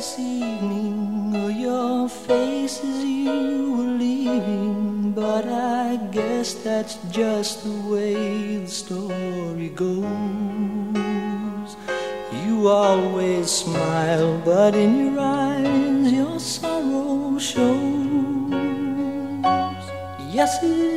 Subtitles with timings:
[0.00, 7.76] this evening or your face as you were leaving, but I guess that's just the
[7.92, 10.00] way the story goes.
[12.32, 18.54] You always smile, but in your eyes your sorrow shows.
[20.32, 20.89] Yes, it shows.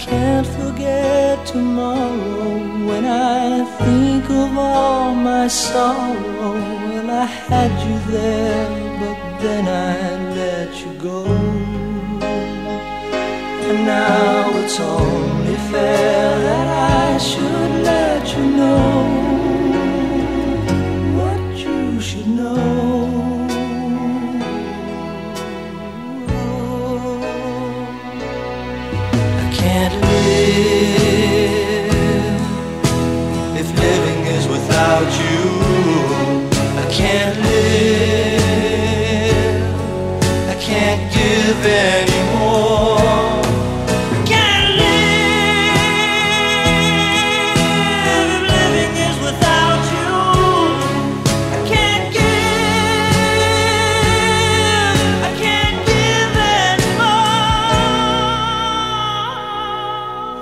[0.00, 2.56] Can't forget tomorrow
[2.88, 6.54] when I think of all my sorrow.
[6.88, 8.68] Well, I had you there,
[9.00, 11.26] but then I let you go.
[13.68, 16.68] And now it's only fair that
[17.12, 19.19] I should let you know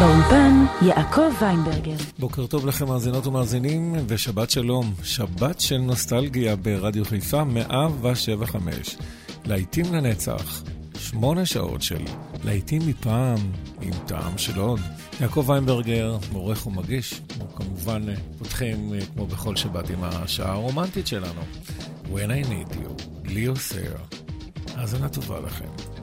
[0.00, 1.96] באולפן יעקב ויינברגר.
[2.18, 4.94] בוקר טוב לכם מאזינות ומאזינים, ושבת שלום.
[5.02, 8.96] שבת של נוסטלגיה ברדיו חיפה 175.
[9.44, 10.62] להיטים לנצח.
[10.98, 12.04] שמונה שעות של
[12.44, 13.38] להיטים מפעם
[13.80, 14.80] עם טעם של עוד.
[15.20, 18.02] יעקב ויינברגר, עורך ומגיש, וכמובן
[18.38, 21.40] פותחים כמו בכל שבת עם השעה הרומנטית שלנו.
[22.04, 23.96] When I need you, ליאו סייר.
[24.74, 25.99] האזנה טובה לכם.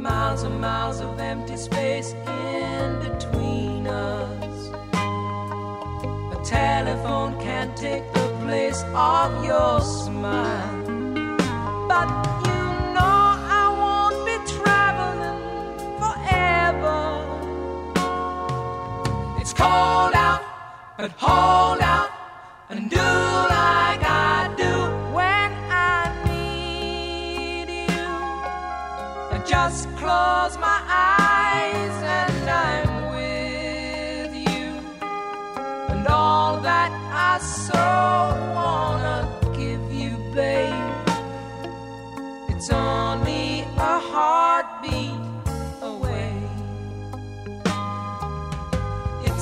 [0.00, 4.70] miles and miles of empty space in between us.
[4.94, 10.84] A telephone can't take the place of your smile,
[11.86, 12.08] but
[12.46, 12.62] you
[12.94, 13.18] know
[13.60, 15.42] I won't be traveling
[16.00, 17.00] forever.
[19.38, 20.42] It's cold out,
[20.96, 21.89] but hold out.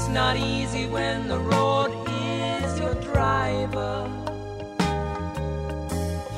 [0.09, 4.09] It's not easy when the road is your driver.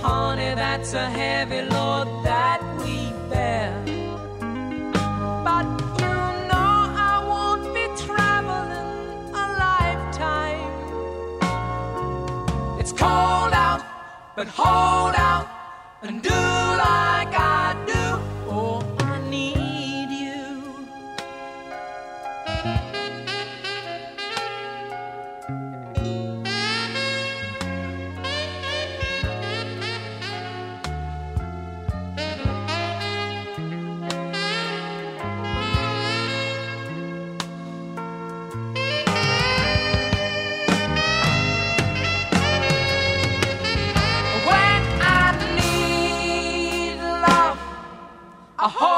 [0.03, 3.73] Honey, that's a heavy load that we bear.
[5.47, 5.67] But
[6.01, 6.17] you
[6.51, 6.73] know
[7.11, 10.75] I won't be traveling a lifetime.
[12.81, 13.83] It's cold out,
[14.35, 15.50] but hold out.
[48.63, 48.90] a.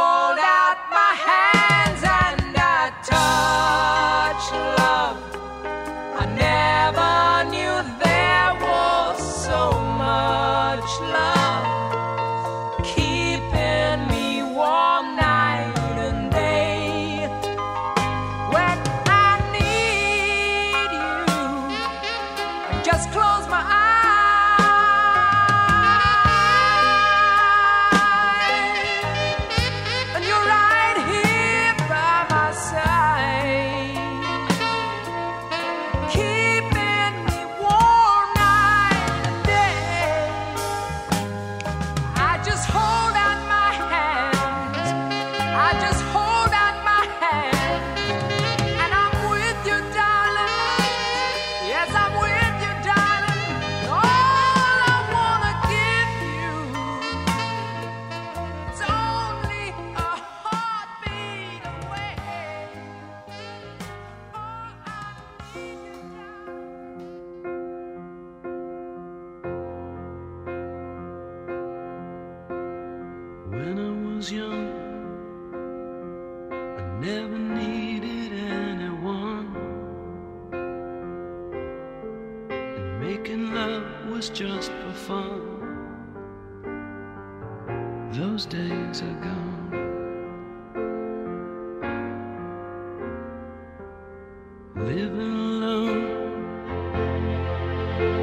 [94.84, 96.04] living alone.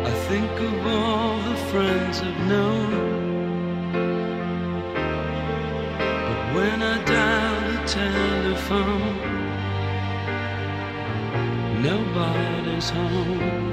[0.05, 2.89] I think of all the friends I've known.
[6.27, 9.17] But when I dial the telephone,
[11.81, 13.68] nobody's home.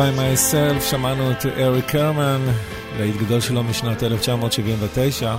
[0.00, 2.40] by myself, שמענו את אריק קרמן,
[2.98, 5.36] להיט גדול שלו משנת 1979.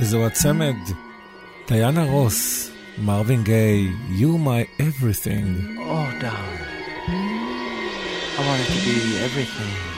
[0.00, 0.76] וזהו הצמד,
[1.68, 5.78] דיאנה רוס, מרווין גיי, You My Everything.
[5.78, 6.74] Oh, darling.
[8.38, 9.93] I wanted to be everything.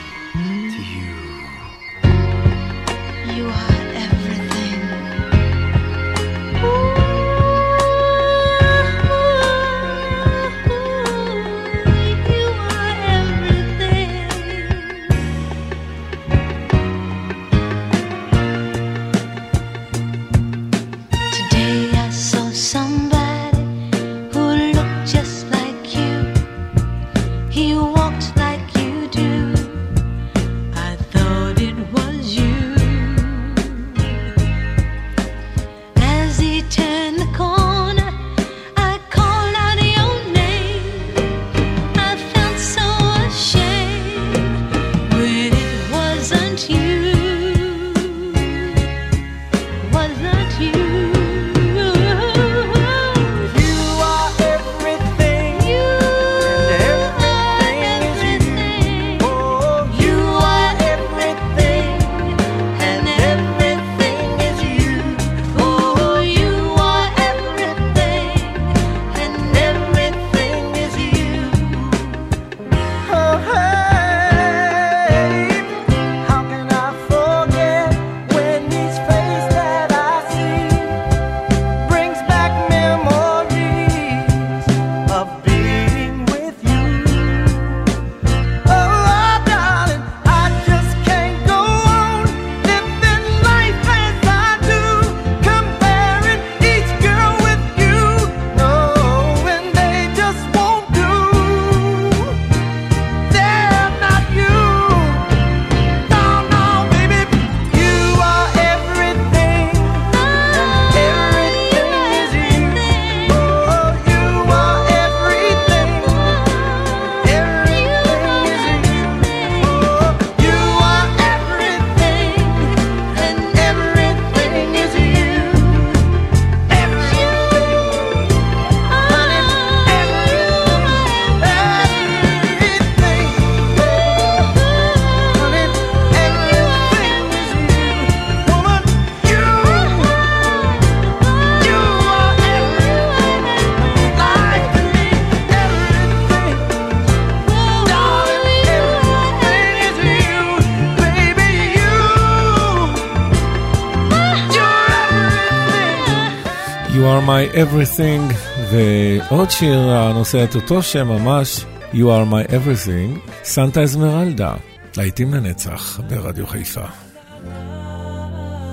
[157.47, 158.35] My Everything,
[158.71, 164.55] ועוד שיר הנושא את אותו שם ממש, You are my everything, סנטה אזמרלדה,
[164.97, 166.85] להיטים לנצח ברדיו חיפה.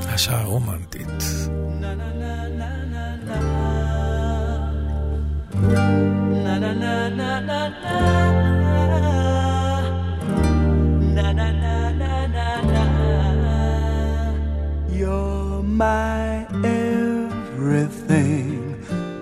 [0.07, 1.23] השעה הרומנטית.
[14.99, 18.52] You're my everything.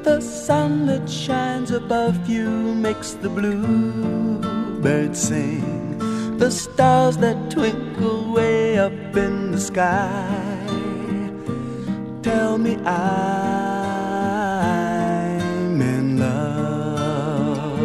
[0.04, 6.00] The sun that shines above you makes the bluebird sing.
[6.40, 10.58] The stars that twinkle way up in the sky
[12.24, 13.00] tell me I'm
[15.80, 17.80] in love.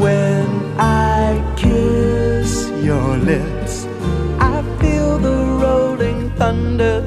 [0.00, 0.46] When
[0.78, 3.86] I kiss your lips,
[4.38, 7.02] I feel the rolling thunder.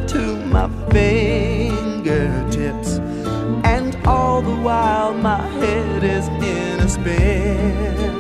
[5.22, 8.14] My head is in a spin.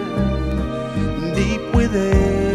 [1.35, 2.52] Deep within,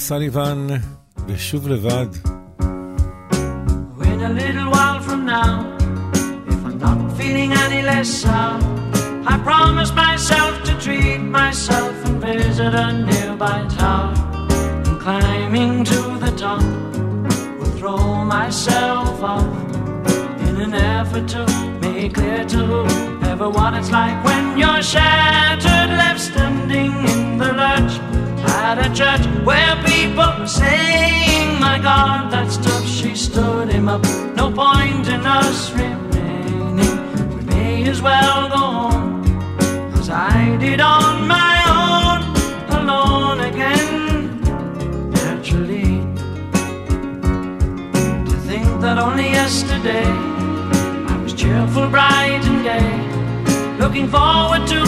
[0.00, 0.66] סאליבן,
[1.26, 2.29] ושוב לבד.
[28.70, 34.02] At a church where people saying, My God, that stuff she stood him up.
[34.36, 36.94] No point in us remaining.
[37.34, 39.24] We may as well go home,
[39.98, 42.20] as I did on my own,
[42.80, 44.40] alone again.
[45.10, 45.90] Naturally,
[48.30, 50.06] to think that only yesterday
[51.12, 52.90] I was cheerful, bright, and gay,
[53.82, 54.80] looking forward to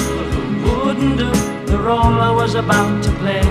[0.62, 3.46] what wouldn't do the role I was about to play.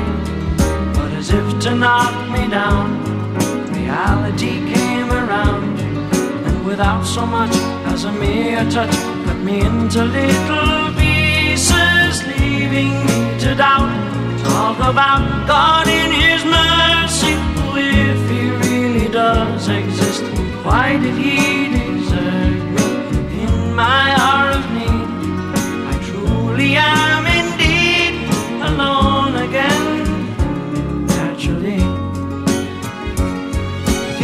[0.93, 2.85] But as if to knock me down,
[3.73, 5.79] reality came around,
[6.47, 7.55] and without so much
[7.91, 13.91] as a mere touch, cut me into little pieces, leaving me to doubt.
[14.45, 17.33] Talk about God in His mercy,
[18.05, 20.23] if He really does exist.
[20.65, 21.37] Why did He
[21.73, 22.87] desert me
[23.45, 25.09] in my hour of need?
[25.91, 27.30] I truly am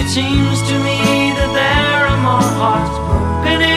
[0.07, 0.99] it seems to me
[1.35, 3.76] that there are more hearts broken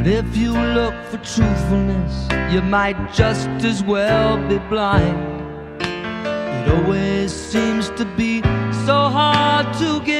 [0.00, 5.42] But if you look for truthfulness, you might just as well be blind.
[5.82, 8.40] It always seems to be
[8.86, 10.19] so hard to give.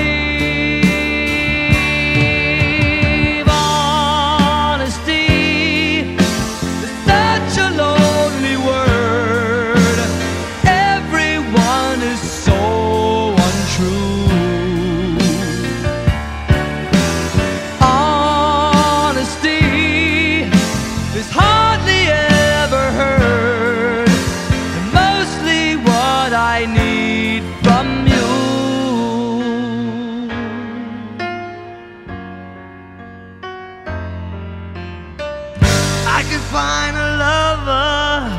[36.21, 38.29] I can find a lover,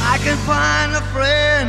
[0.00, 1.68] I can find a friend,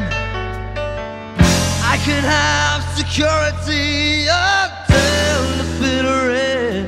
[1.84, 6.88] I can have security until the bitter end.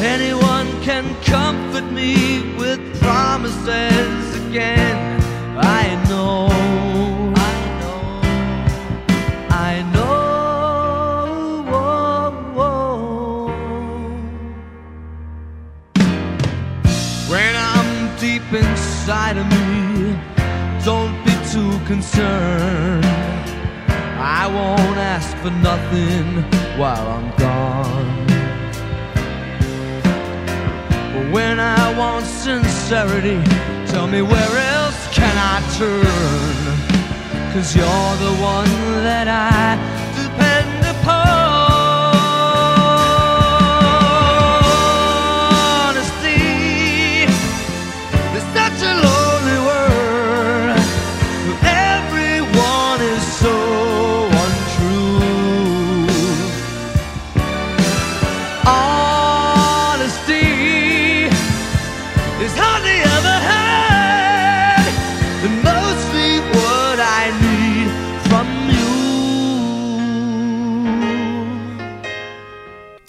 [0.00, 5.20] Anyone can comfort me with promises again.
[5.58, 6.47] I know,
[19.08, 20.12] inside of me,
[20.84, 23.06] don't be too concerned.
[24.20, 26.42] I won't ask for nothing
[26.78, 28.26] while I'm gone.
[31.14, 33.42] But when I want sincerity,
[33.86, 37.54] tell me where else can I turn?
[37.54, 38.68] Cause you're the one
[39.08, 39.97] that I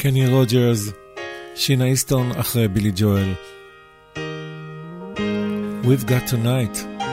[0.10, 0.92] קני רוג'רס,
[1.56, 3.34] שינה איסטון אחרי בילי ג'ואל.
[5.84, 7.04] We've got tonight.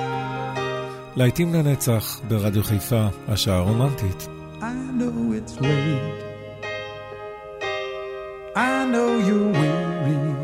[1.17, 4.29] להיטים לנצח ברדיו חיפה, השעה הרומנטית.
[4.61, 4.65] I
[4.99, 6.23] know it's late.
[8.55, 10.36] I know you're weary.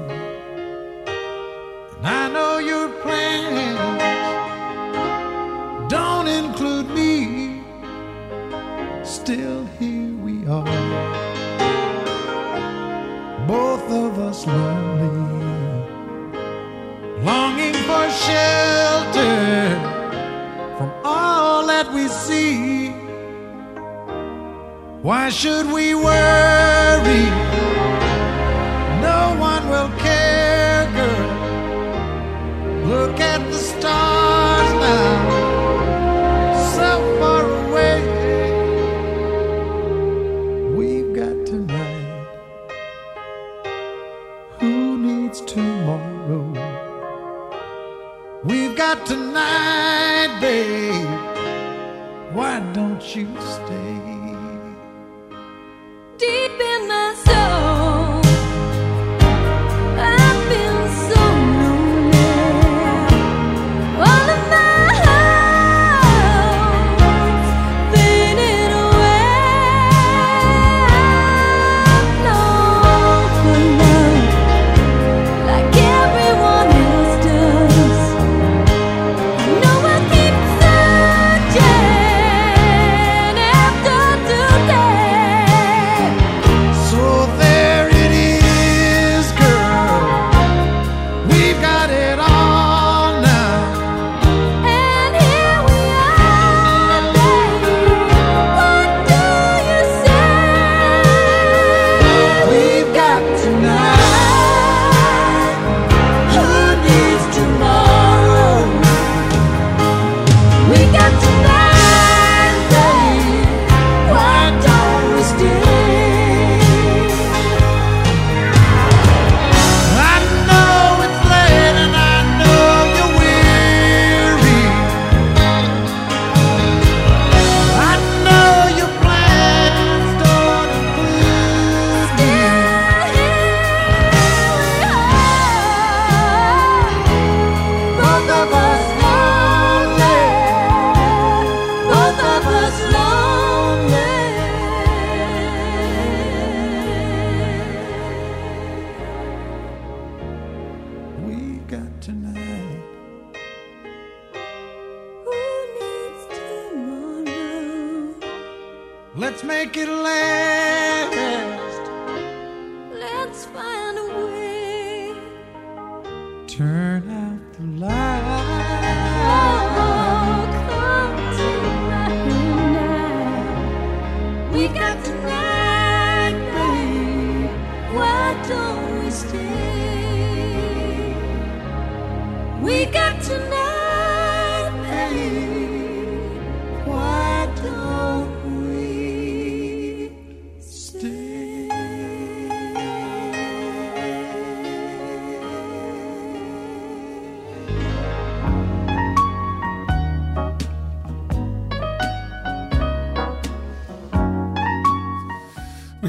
[13.93, 15.09] of us lonely,
[17.23, 19.79] longing for shelter
[20.79, 22.89] from all that we see.
[25.03, 27.52] Why should we worry?
[49.07, 51.12] tonight, babe.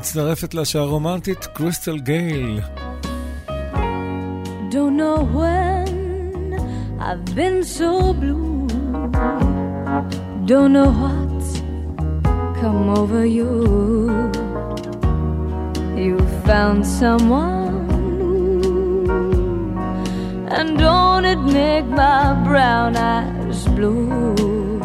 [0.04, 2.62] מצטרפת the שהרומנטית קריסטל גייל.
[4.70, 5.90] Don't know when
[7.00, 8.68] I've been so blue
[10.50, 11.52] Don't know what's
[12.62, 13.54] come over you
[16.04, 16.16] You
[16.48, 17.76] found someone
[20.56, 24.82] And don't it make my brown eyes blue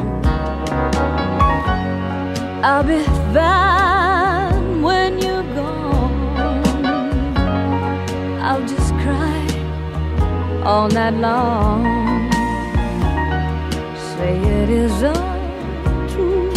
[2.69, 3.01] I'll be
[3.35, 3.98] fine.
[10.69, 11.81] all night long.
[14.11, 15.25] Say it isn't
[16.11, 16.51] true,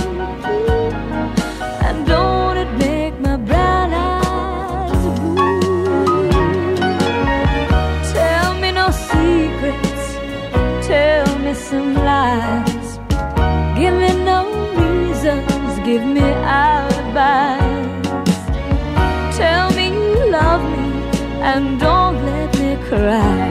[1.86, 6.28] and don't it make my brown eyes blue?
[8.18, 10.04] Tell me no secrets,
[10.92, 12.90] tell me some lies,
[13.80, 14.40] give me no
[14.82, 16.28] reasons, give me
[16.64, 17.96] alibis.
[19.40, 20.86] Tell me you love me,
[21.50, 23.51] and don't let me cry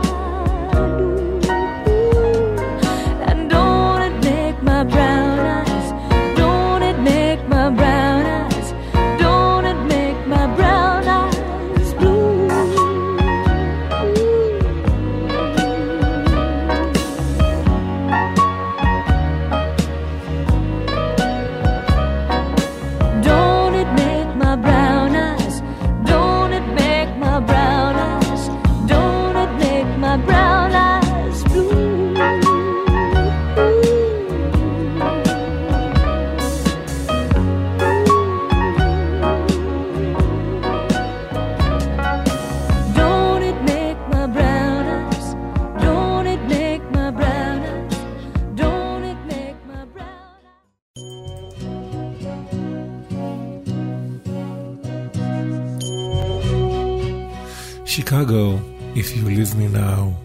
[58.21, 58.61] Chicago,
[58.93, 60.15] if you leave me now.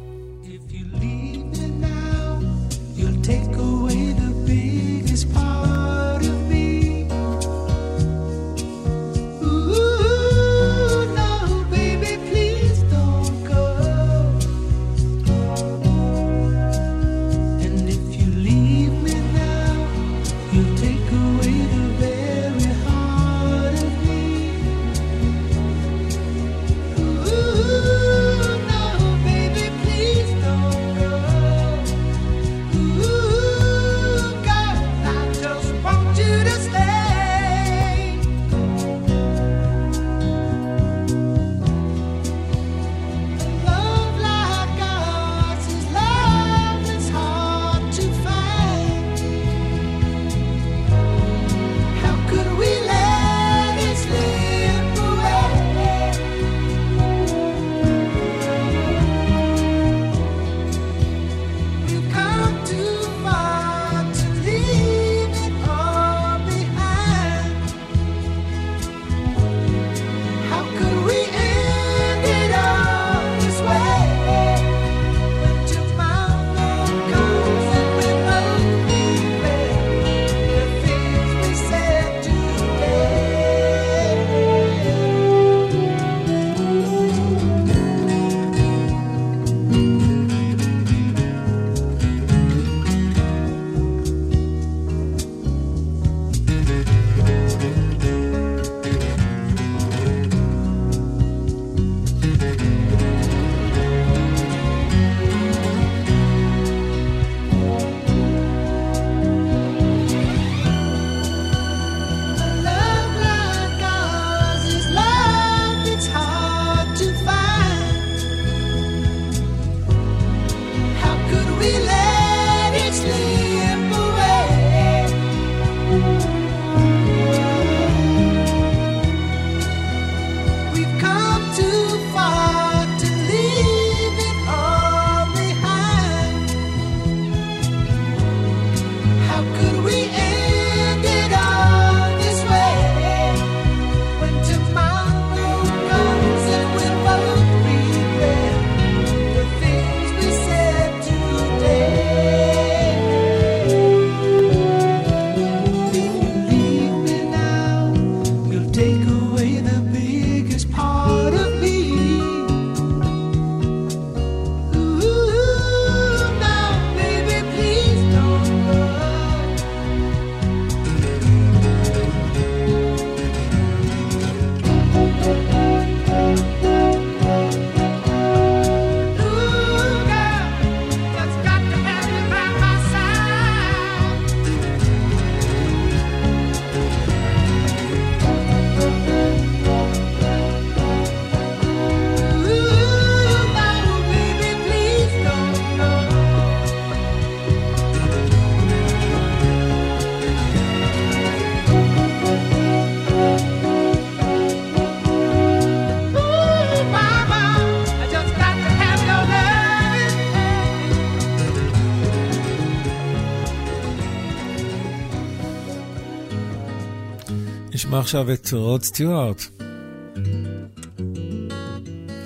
[217.96, 219.42] נשמע עכשיו את רוד סטיוארט.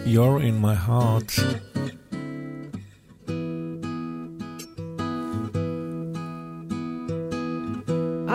[0.05, 1.31] You're in my heart.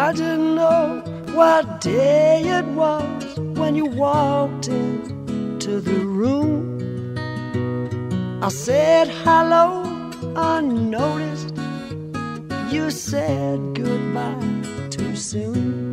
[0.06, 0.82] I didn't know
[1.38, 3.22] what day it was
[3.60, 6.54] when you walked into the room.
[8.48, 9.66] I said hello
[10.54, 11.54] unnoticed.
[12.74, 14.50] You said goodbye
[14.90, 15.83] too soon.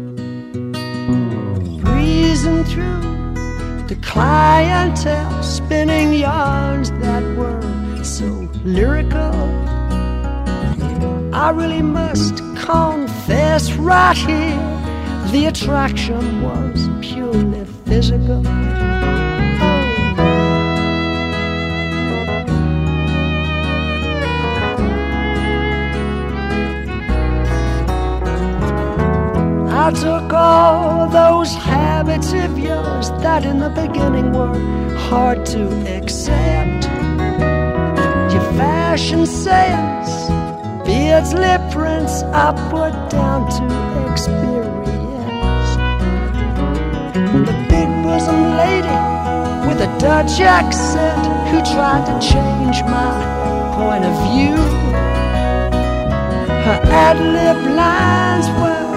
[2.42, 8.24] Breezing through the clientele, spinning yarns that were so
[8.64, 9.32] lyrical.
[11.32, 14.58] I really must confess right here
[15.30, 18.44] the attraction was purely physical.
[29.84, 31.54] I took all those
[32.02, 34.58] habits of yours that in the beginning were
[35.08, 36.82] hard to accept.
[38.32, 40.10] Your fashion sense,
[40.84, 42.22] Beardsley prints,
[42.72, 43.66] put down to
[44.10, 45.70] experience.
[47.48, 48.98] The big bosom lady
[49.68, 53.12] with a Dutch accent who tried to change my
[53.76, 54.56] point of view.
[56.66, 58.91] Her ad lib lines were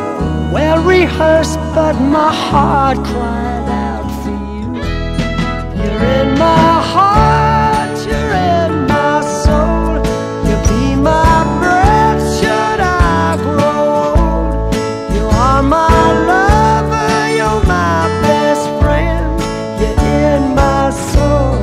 [0.56, 4.68] well rehearsed, but my heart cried out for you.
[5.80, 9.96] You're in my heart, you're in my soul.
[10.48, 14.74] you'll be my breath, should I grow old?
[15.16, 16.00] You are my
[16.32, 19.26] lover, you're my best friend.
[19.82, 21.56] You're in my soul.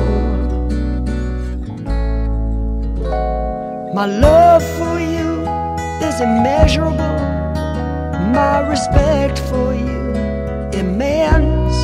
[3.99, 5.29] My love for you
[6.07, 7.12] is immeasurable.
[8.33, 10.01] My respect for you
[10.73, 11.77] immense.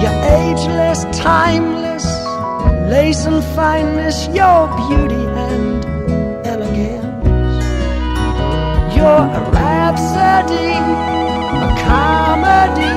[0.00, 2.06] You're ageless, timeless,
[2.90, 5.84] lace and fineness, your beauty and
[6.46, 7.26] elegance.
[8.96, 10.72] You're a rhapsody,
[11.66, 12.96] a comedy,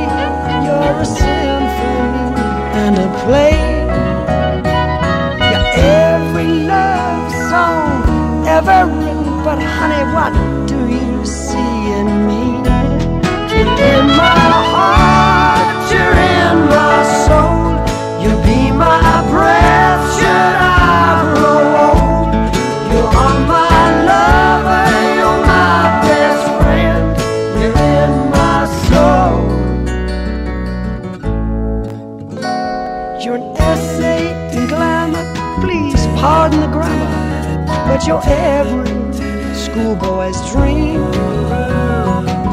[0.65, 2.41] you're a symphony
[2.83, 3.59] and a play.
[5.49, 10.33] You're every love song ever written, but honey, what
[11.97, 12.13] You're in
[14.21, 17.73] my heart, you're in my soul.
[18.21, 22.29] You'll be my breath, should I grow old?
[22.91, 24.85] You are my lover,
[25.17, 27.03] you're my best friend.
[27.59, 29.37] You're in my soul.
[33.23, 34.21] You're an essay
[34.55, 35.25] in glamour,
[35.61, 38.85] please pardon the grammar, but you're every
[39.55, 41.01] schoolboy's dream.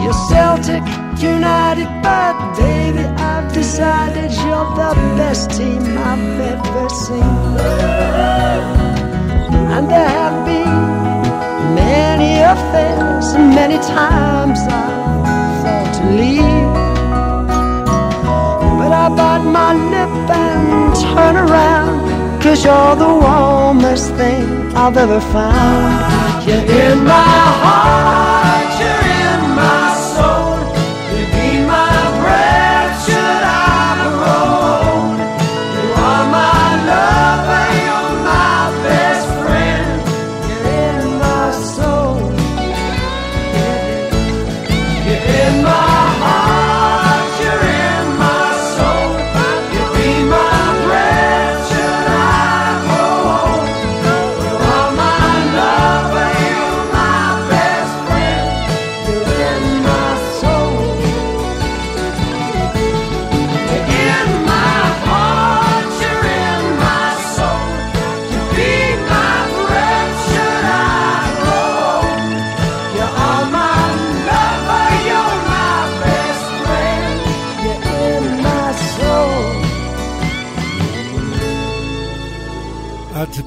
[0.04, 0.84] You're Celtic
[1.18, 7.56] United, but baby, I've decided you're the best team I've ever seen.
[9.74, 14.84] And there have been many affairs, and many times I
[15.62, 16.74] thought to leave.
[18.78, 24.44] But I bite my lip and turn around, cause you're the warmest thing
[24.76, 26.46] I've ever found.
[26.46, 28.73] You're in my heart,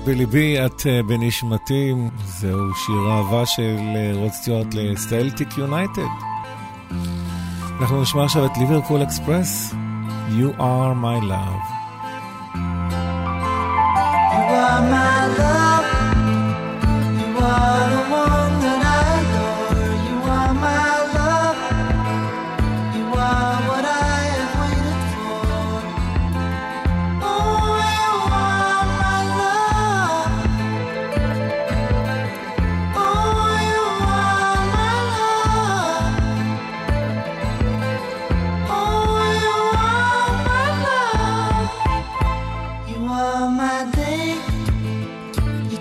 [0.07, 1.93] בליבי, את אה, בנשמתי,
[2.25, 6.01] זהו שיר אהבה של אה, רוד סטיוארט לסטיילטיק יונייטד.
[7.81, 9.73] אנחנו נשמע עכשיו את ליברפול אקספרס,
[10.29, 11.65] You are my love.
[14.33, 15.76] You are my love.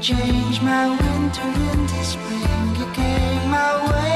[0.06, 2.76] You changed my winter into spring.
[2.76, 4.15] You came my way.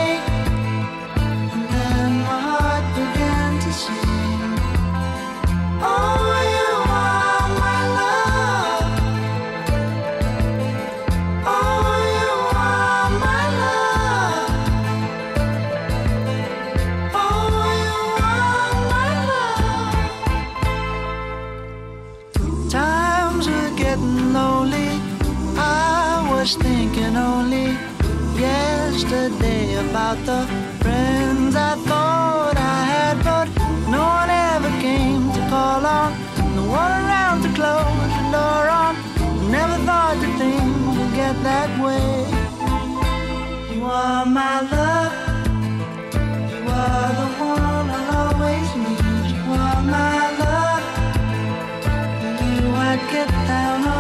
[29.31, 30.47] Yesterday about the
[30.83, 33.49] friends I thought I had, but
[33.91, 36.13] no one ever came to call on.
[36.57, 38.95] No one around to close the door on.
[39.51, 42.27] Never thought that things would get that way.
[43.75, 45.13] You are my love.
[46.53, 49.27] You are the one I'll always need.
[49.35, 50.83] You are my love.
[52.43, 54.00] You, I'd get down on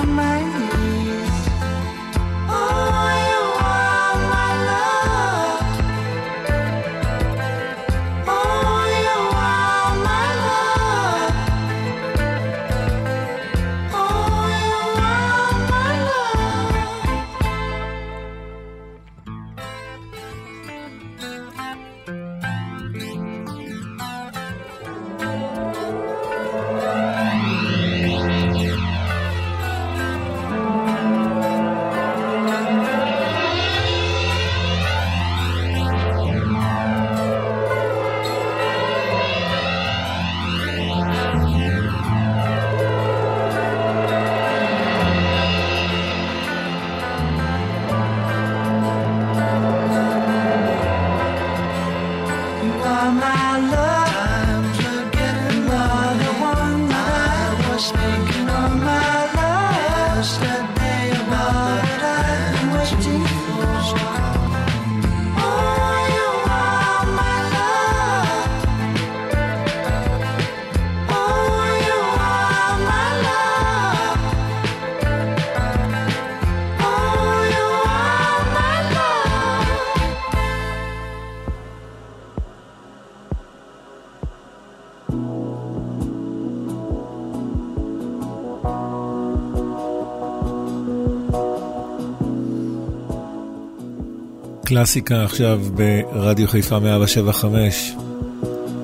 [94.71, 97.95] קלאסיקה עכשיו ברדיו חיפה 175,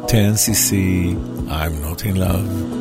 [0.07, 0.73] 10cc,
[1.49, 2.76] I'm not in love.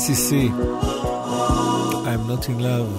[0.00, 0.30] 10cc,
[2.10, 2.90] I'm not in love.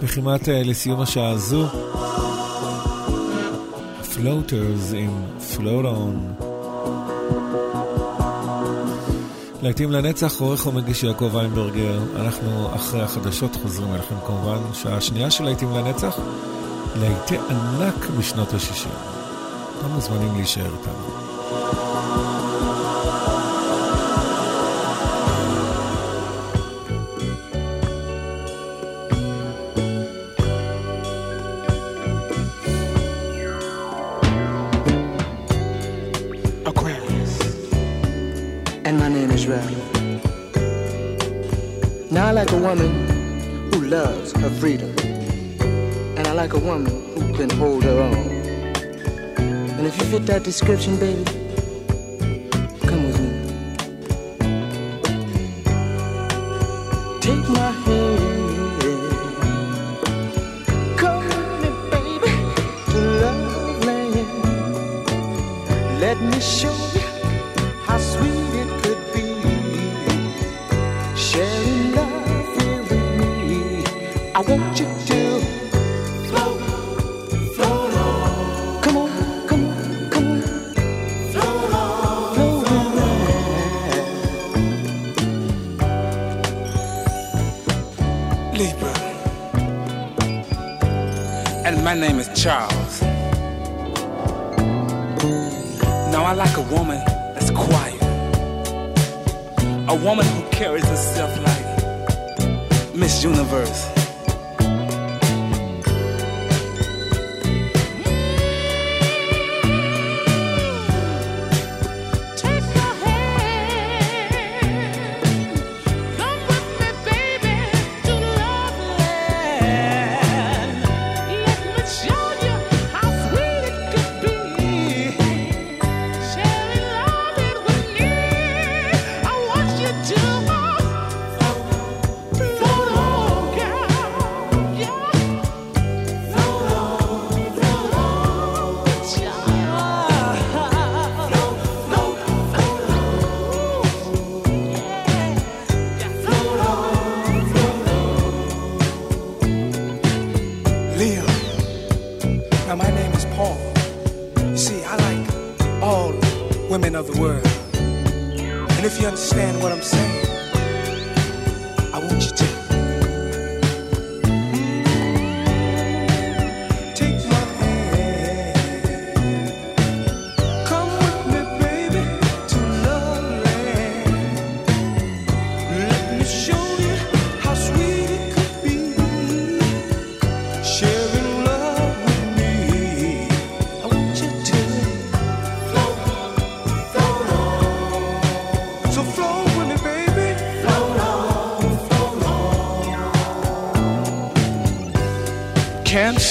[0.00, 1.66] וכמעט אה, לסיום השעה הזו,
[4.14, 5.10] פלוטרס עם
[5.56, 6.34] פלוט און.
[9.62, 11.98] להיטים לנצח, עורך ומגיש יעקב איינברגר.
[12.16, 16.18] אנחנו אחרי החדשות חוזרים אליכם כמובן, שעה שנייה של להיטים לנצח,
[16.96, 18.88] להיטי ענק משנות ה-60.
[19.78, 21.09] אתם מוזמנים להישאר איתנו.
[46.60, 48.14] Woman who can hold her own.
[49.78, 51.24] And if you fit that description, baby,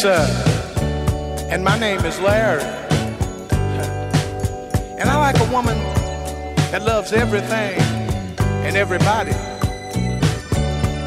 [0.05, 2.63] And my name is Larry.
[4.97, 5.77] And I like a woman
[6.71, 7.77] that loves everything
[8.65, 9.33] and everybody.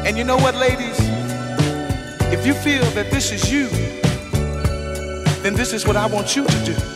[0.07, 0.97] And you know what, ladies?
[2.31, 3.67] If you feel that this is you,
[5.41, 6.92] then this is what I want you to do.